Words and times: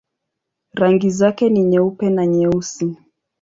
Rangi 0.73 1.09
zake 1.09 1.49
ni 1.49 1.63
nyeupe 1.63 2.09
na 2.09 2.25
nyeusi. 2.27 2.97